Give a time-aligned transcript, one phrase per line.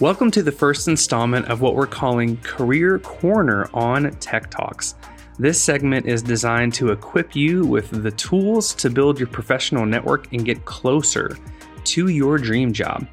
[0.00, 4.96] Welcome to the first installment of what we're calling Career Corner on Tech Talks.
[5.38, 10.32] This segment is designed to equip you with the tools to build your professional network
[10.32, 11.38] and get closer
[11.84, 13.06] to your dream job.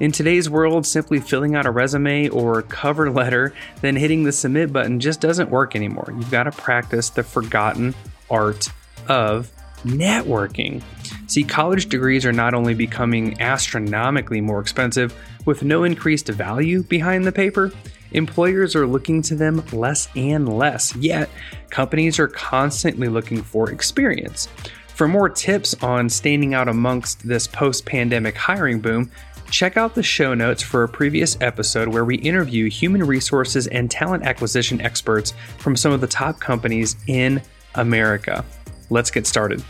[0.00, 4.70] In today's world, simply filling out a resume or cover letter, then hitting the submit
[4.70, 6.12] button just doesn't work anymore.
[6.14, 7.94] You've got to practice the forgotten
[8.30, 8.68] art
[9.08, 9.50] of
[9.82, 10.82] networking.
[11.28, 15.14] See, college degrees are not only becoming astronomically more expensive
[15.44, 17.70] with no increased value behind the paper,
[18.12, 20.96] employers are looking to them less and less.
[20.96, 21.28] Yet,
[21.68, 24.48] companies are constantly looking for experience.
[24.94, 29.10] For more tips on standing out amongst this post pandemic hiring boom,
[29.50, 33.90] check out the show notes for a previous episode where we interview human resources and
[33.90, 37.42] talent acquisition experts from some of the top companies in
[37.74, 38.46] America.
[38.88, 39.62] Let's get started.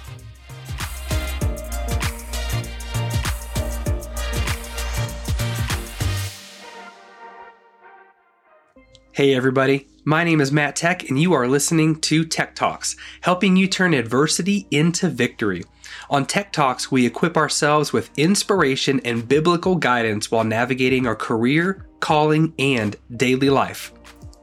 [9.19, 9.88] Hey, everybody.
[10.05, 13.92] My name is Matt Tech, and you are listening to Tech Talks, helping you turn
[13.92, 15.64] adversity into victory.
[16.08, 21.84] On Tech Talks, we equip ourselves with inspiration and biblical guidance while navigating our career,
[21.98, 23.91] calling, and daily life.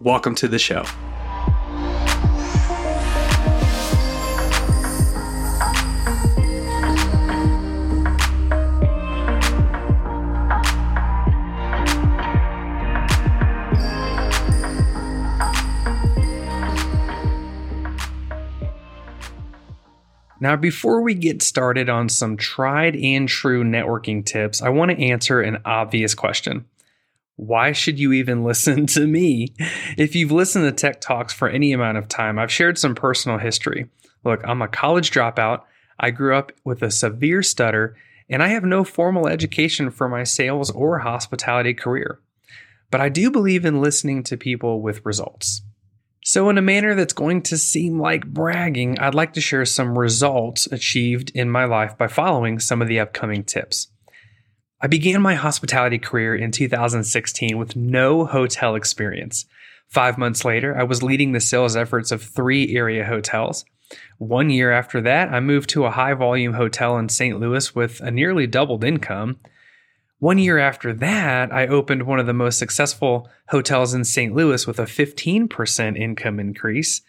[0.02, 0.84] Welcome to the show.
[20.46, 25.04] Now, before we get started on some tried and true networking tips, I want to
[25.04, 26.66] answer an obvious question.
[27.36, 29.56] Why should you even listen to me?
[29.98, 33.40] If you've listened to Tech Talks for any amount of time, I've shared some personal
[33.40, 33.90] history.
[34.24, 35.64] Look, I'm a college dropout.
[36.00, 37.98] I grew up with a severe stutter,
[38.30, 42.20] and I have no formal education for my sales or hospitality career.
[42.92, 45.64] But I do believe in listening to people with results.
[46.28, 49.96] So, in a manner that's going to seem like bragging, I'd like to share some
[49.96, 53.90] results achieved in my life by following some of the upcoming tips.
[54.82, 59.46] I began my hospitality career in 2016 with no hotel experience.
[59.88, 63.64] Five months later, I was leading the sales efforts of three area hotels.
[64.18, 67.40] One year after that, I moved to a high volume hotel in St.
[67.40, 69.38] Louis with a nearly doubled income.
[70.20, 74.34] One year after that, I opened one of the most successful hotels in St.
[74.34, 77.02] Louis with a 15% income increase.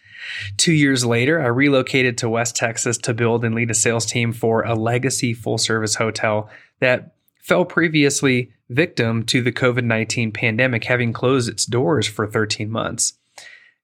[0.57, 4.33] Two years later, I relocated to West Texas to build and lead a sales team
[4.33, 6.51] for a legacy full service hotel
[6.81, 12.69] that fell previously victim to the COVID 19 pandemic, having closed its doors for 13
[12.69, 13.13] months.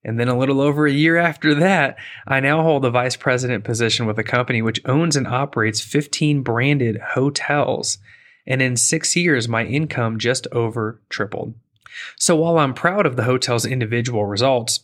[0.05, 1.97] And then a little over a year after that,
[2.27, 6.43] I now hold a vice president position with a company which owns and operates 15
[6.43, 7.99] branded hotels
[8.47, 11.55] and in six years, my income just over tripled.
[12.17, 14.81] So while I'm proud of the hotel's individual results,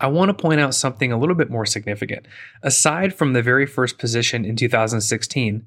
[0.00, 2.26] I want to point out something a little bit more significant.
[2.62, 5.66] Aside from the very first position in 2016,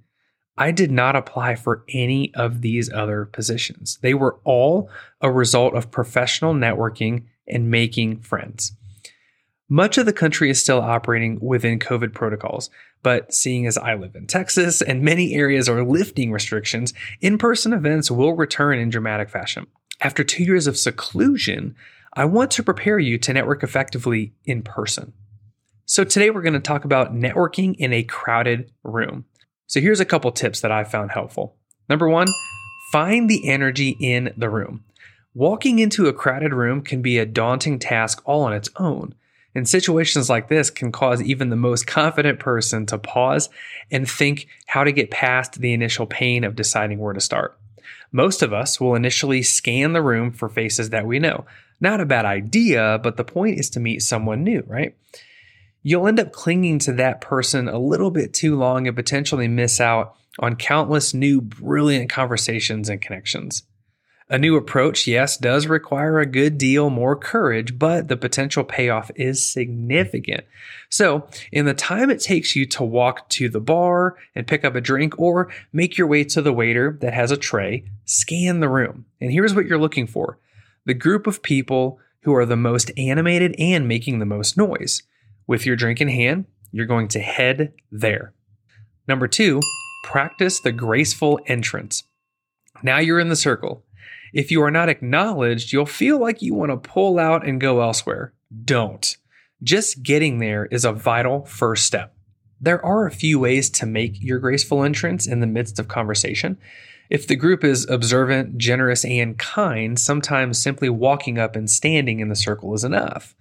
[0.57, 3.99] I did not apply for any of these other positions.
[4.01, 4.89] They were all
[5.21, 8.73] a result of professional networking and making friends.
[9.69, 12.69] Much of the country is still operating within COVID protocols,
[13.01, 17.73] but seeing as I live in Texas and many areas are lifting restrictions, in person
[17.73, 19.65] events will return in dramatic fashion.
[20.01, 21.75] After two years of seclusion,
[22.13, 25.13] I want to prepare you to network effectively in person.
[25.87, 29.25] So, today we're going to talk about networking in a crowded room.
[29.65, 31.55] So, here's a couple tips that I found helpful.
[31.89, 32.27] Number one,
[32.91, 34.83] find the energy in the room.
[35.33, 39.15] Walking into a crowded room can be a daunting task all on its own.
[39.55, 43.49] And situations like this can cause even the most confident person to pause
[43.89, 47.57] and think how to get past the initial pain of deciding where to start.
[48.11, 51.45] Most of us will initially scan the room for faces that we know.
[51.79, 54.95] Not a bad idea, but the point is to meet someone new, right?
[55.83, 59.79] You'll end up clinging to that person a little bit too long and potentially miss
[59.79, 63.63] out on countless new brilliant conversations and connections.
[64.27, 69.11] A new approach, yes, does require a good deal more courage, but the potential payoff
[69.15, 70.45] is significant.
[70.89, 74.73] So, in the time it takes you to walk to the bar and pick up
[74.73, 78.69] a drink or make your way to the waiter that has a tray, scan the
[78.69, 79.05] room.
[79.21, 80.39] And here's what you're looking for
[80.85, 85.03] the group of people who are the most animated and making the most noise.
[85.45, 88.33] With your drink in hand, you're going to head there.
[89.07, 89.61] Number two,
[90.03, 92.03] practice the graceful entrance.
[92.81, 93.84] Now you're in the circle.
[94.35, 97.79] If you are not acknowledged, you'll feel like you want to pull out and go
[97.79, 98.33] elsewhere.
[98.65, 99.15] Don't.
[99.63, 102.13] Just getting there is a vital first step.
[102.59, 106.57] There are a few ways to make your graceful entrance in the midst of conversation.
[107.09, 112.27] If the group is observant, generous, and kind, sometimes simply walking up and standing in
[112.27, 113.37] the circle is enough.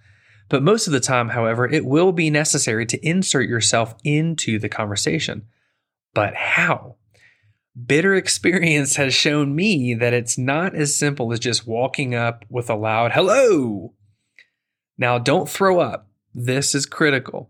[0.47, 4.69] But most of the time, however, it will be necessary to insert yourself into the
[4.69, 5.45] conversation.
[6.13, 6.95] But how?
[7.75, 12.69] Bitter experience has shown me that it's not as simple as just walking up with
[12.69, 13.93] a loud hello.
[14.97, 16.07] Now, don't throw up.
[16.33, 17.49] This is critical.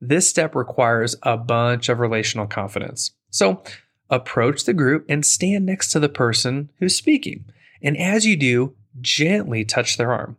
[0.00, 3.10] This step requires a bunch of relational confidence.
[3.30, 3.64] So,
[4.08, 7.46] approach the group and stand next to the person who's speaking.
[7.82, 10.36] And as you do, gently touch their arm.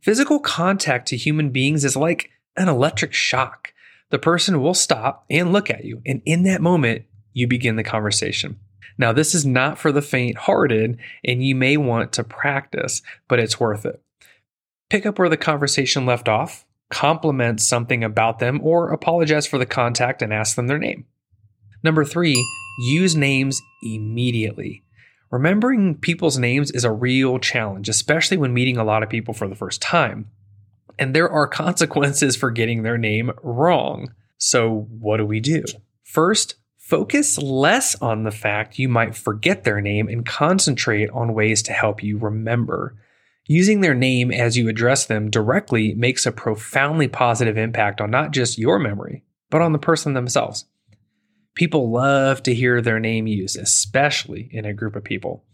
[0.00, 3.72] Physical contact to human beings is like an electric shock.
[4.10, 6.00] The person will stop and look at you.
[6.06, 8.60] And in that moment, you begin the conversation.
[8.96, 13.38] Now, this is not for the faint hearted, and you may want to practice, but
[13.38, 14.02] it's worth it.
[14.88, 19.66] Pick up where the conversation left off, compliment something about them, or apologize for the
[19.66, 21.04] contact and ask them their name.
[21.82, 22.44] Number three,
[22.80, 24.82] use names immediately.
[25.30, 29.46] Remembering people's names is a real challenge, especially when meeting a lot of people for
[29.46, 30.30] the first time.
[30.98, 34.14] And there are consequences for getting their name wrong.
[34.38, 35.64] So, what do we do?
[36.02, 36.54] First,
[36.88, 41.72] focus less on the fact you might forget their name and concentrate on ways to
[41.72, 42.96] help you remember.
[43.46, 48.30] Using their name as you address them directly makes a profoundly positive impact on not
[48.30, 50.64] just your memory, but on the person themselves.
[51.54, 55.44] People love to hear their name used, especially in a group of people.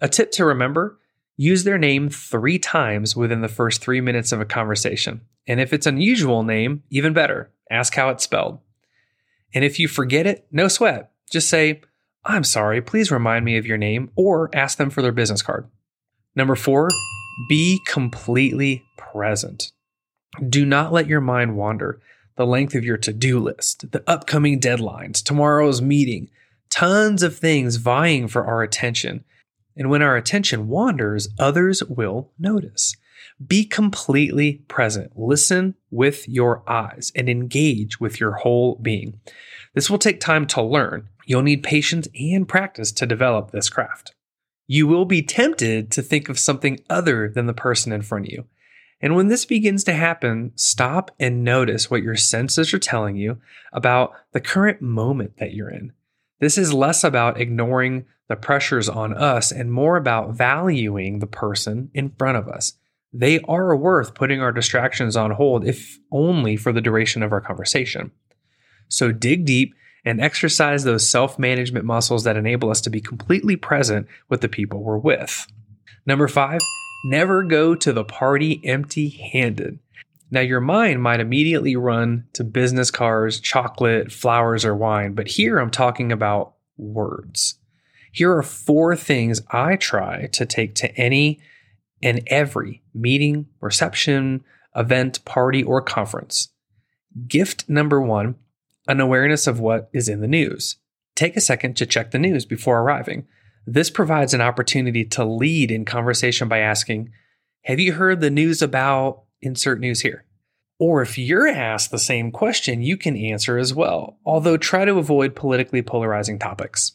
[0.00, 1.00] A tip to remember
[1.36, 5.20] use their name three times within the first three minutes of a conversation.
[5.48, 8.60] And if it's an unusual name, even better, ask how it's spelled.
[9.54, 11.12] And if you forget it, no sweat.
[11.30, 11.80] Just say,
[12.24, 15.68] I'm sorry, please remind me of your name, or ask them for their business card.
[16.34, 16.90] Number four,
[17.48, 19.72] be completely present.
[20.46, 22.00] Do not let your mind wander
[22.36, 26.30] the length of your to do list, the upcoming deadlines, tomorrow's meeting,
[26.70, 29.24] tons of things vying for our attention.
[29.76, 32.94] And when our attention wanders, others will notice.
[33.44, 35.18] Be completely present.
[35.18, 39.20] Listen with your eyes and engage with your whole being.
[39.74, 41.08] This will take time to learn.
[41.26, 44.14] You'll need patience and practice to develop this craft.
[44.66, 48.32] You will be tempted to think of something other than the person in front of
[48.32, 48.46] you.
[49.00, 53.38] And when this begins to happen, stop and notice what your senses are telling you
[53.72, 55.92] about the current moment that you're in.
[56.40, 61.90] This is less about ignoring the pressures on us and more about valuing the person
[61.94, 62.74] in front of us.
[63.12, 67.40] They are worth putting our distractions on hold, if only for the duration of our
[67.40, 68.10] conversation.
[68.88, 69.74] So dig deep
[70.04, 74.48] and exercise those self management muscles that enable us to be completely present with the
[74.48, 75.46] people we're with.
[76.06, 76.60] Number five,
[77.04, 79.78] Never go to the party empty handed.
[80.30, 85.58] Now, your mind might immediately run to business cards, chocolate, flowers, or wine, but here
[85.58, 87.54] I'm talking about words.
[88.12, 91.40] Here are four things I try to take to any
[92.02, 96.48] and every meeting, reception, event, party, or conference.
[97.26, 98.36] Gift number one
[98.86, 100.76] an awareness of what is in the news.
[101.14, 103.26] Take a second to check the news before arriving.
[103.66, 107.10] This provides an opportunity to lead in conversation by asking,
[107.64, 110.24] Have you heard the news about insert news here?
[110.78, 114.98] Or if you're asked the same question, you can answer as well, although try to
[114.98, 116.92] avoid politically polarizing topics.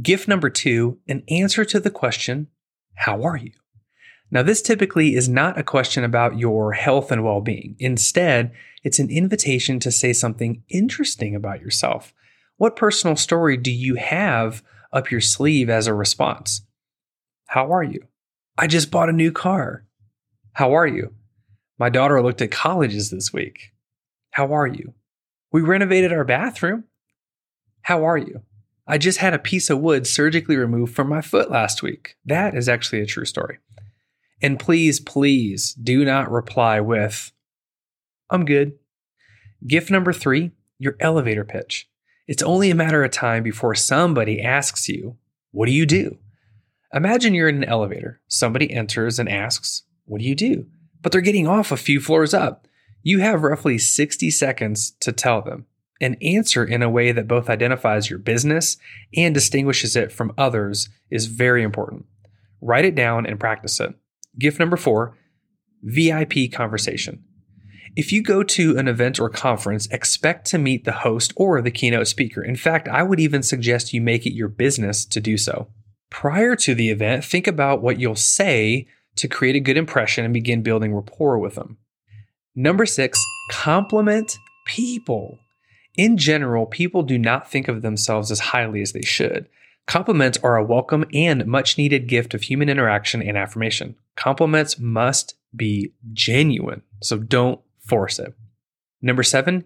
[0.00, 2.46] Gift number two an answer to the question,
[2.94, 3.52] How are you?
[4.30, 7.76] Now, this typically is not a question about your health and well being.
[7.78, 8.52] Instead,
[8.84, 12.12] it's an invitation to say something interesting about yourself.
[12.56, 16.62] What personal story do you have up your sleeve as a response.
[17.46, 18.06] How are you?
[18.56, 19.84] I just bought a new car.
[20.52, 21.14] How are you?
[21.78, 23.72] My daughter looked at colleges this week.
[24.30, 24.94] How are you?
[25.52, 26.84] We renovated our bathroom.
[27.82, 28.42] How are you?
[28.86, 32.16] I just had a piece of wood surgically removed from my foot last week.
[32.24, 33.58] That is actually a true story.
[34.40, 37.32] And please, please do not reply with,
[38.30, 38.78] I'm good.
[39.66, 41.88] Gift number three, your elevator pitch.
[42.26, 45.16] It's only a matter of time before somebody asks you,
[45.50, 46.18] What do you do?
[46.92, 48.20] Imagine you're in an elevator.
[48.28, 50.66] Somebody enters and asks, What do you do?
[51.00, 52.66] But they're getting off a few floors up.
[53.02, 55.66] You have roughly 60 seconds to tell them
[56.00, 58.76] an answer in a way that both identifies your business
[59.16, 62.06] and distinguishes it from others is very important.
[62.60, 63.94] Write it down and practice it.
[64.38, 65.16] Gift number four
[65.82, 67.24] VIP conversation.
[67.96, 71.70] If you go to an event or conference, expect to meet the host or the
[71.70, 72.42] keynote speaker.
[72.42, 75.68] In fact, I would even suggest you make it your business to do so.
[76.10, 80.32] Prior to the event, think about what you'll say to create a good impression and
[80.32, 81.78] begin building rapport with them.
[82.54, 85.38] Number six, compliment people.
[85.96, 89.48] In general, people do not think of themselves as highly as they should.
[89.86, 93.96] Compliments are a welcome and much needed gift of human interaction and affirmation.
[94.18, 98.34] Compliments must be genuine, so don't force it.
[99.00, 99.64] Number seven,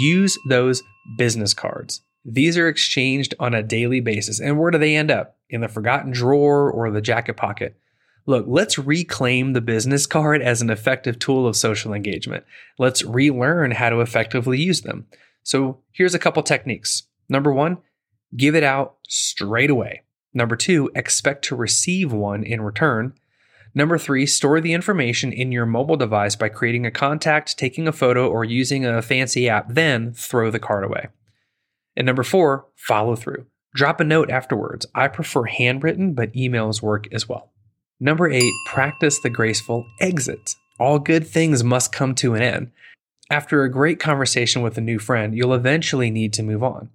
[0.00, 0.82] use those
[1.18, 2.00] business cards.
[2.24, 4.40] These are exchanged on a daily basis.
[4.40, 5.36] And where do they end up?
[5.50, 7.76] In the forgotten drawer or the jacket pocket?
[8.24, 12.44] Look, let's reclaim the business card as an effective tool of social engagement.
[12.78, 15.08] Let's relearn how to effectively use them.
[15.42, 17.02] So here's a couple techniques.
[17.28, 17.76] Number one,
[18.34, 20.04] give it out straight away.
[20.32, 23.12] Number two, expect to receive one in return.
[23.74, 27.92] Number three, store the information in your mobile device by creating a contact, taking a
[27.92, 31.08] photo, or using a fancy app, then throw the card away.
[31.96, 33.46] And number four, follow through.
[33.74, 34.86] Drop a note afterwards.
[34.94, 37.52] I prefer handwritten, but emails work as well.
[38.00, 40.54] Number eight, practice the graceful exit.
[40.78, 42.72] All good things must come to an end.
[43.30, 46.90] After a great conversation with a new friend, you'll eventually need to move on.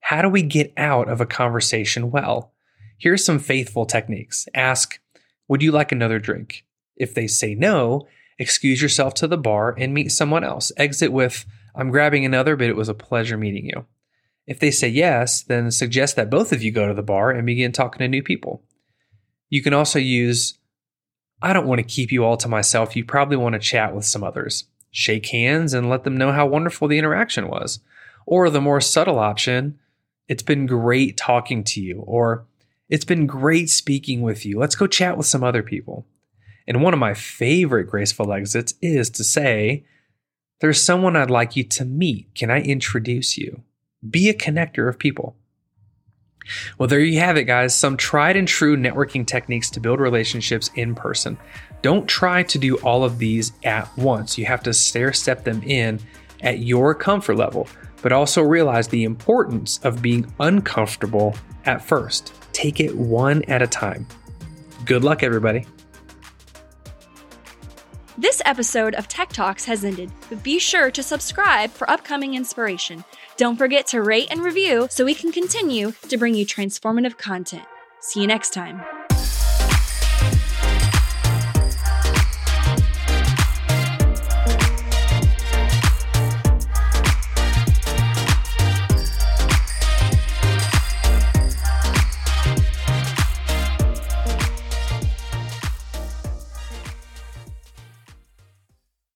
[0.00, 2.52] How do we get out of a conversation well?
[2.98, 4.48] Here's some faithful techniques.
[4.54, 4.98] Ask,
[5.48, 6.64] Would you like another drink?
[6.96, 8.06] If they say no,
[8.38, 10.70] excuse yourself to the bar and meet someone else.
[10.76, 13.86] Exit with, I'm grabbing another, but it was a pleasure meeting you.
[14.46, 17.46] If they say yes, then suggest that both of you go to the bar and
[17.46, 18.62] begin talking to new people.
[19.50, 20.58] You can also use,
[21.42, 22.96] I don't want to keep you all to myself.
[22.96, 26.46] You probably want to chat with some others shake hands and let them know how
[26.46, 27.80] wonderful the interaction was.
[28.26, 29.78] Or the more subtle option,
[30.28, 32.46] it's been great talking to you, or
[32.88, 34.58] it's been great speaking with you.
[34.58, 36.06] Let's go chat with some other people.
[36.66, 39.84] And one of my favorite graceful exits is to say,
[40.60, 42.34] There's someone I'd like you to meet.
[42.34, 43.62] Can I introduce you?
[44.08, 45.36] Be a connector of people.
[46.78, 47.74] Well, there you have it, guys.
[47.74, 51.36] Some tried and true networking techniques to build relationships in person.
[51.82, 54.38] Don't try to do all of these at once.
[54.38, 56.00] You have to stair step them in
[56.40, 57.68] at your comfort level,
[58.02, 61.34] but also realize the importance of being uncomfortable
[61.66, 62.32] at first.
[62.52, 64.06] Take it one at a time.
[64.84, 65.66] Good luck, everybody.
[68.16, 73.04] This episode of Tech Talks has ended, but be sure to subscribe for upcoming inspiration.
[73.36, 77.64] Don't forget to rate and review so we can continue to bring you transformative content.
[78.00, 78.97] See you next time.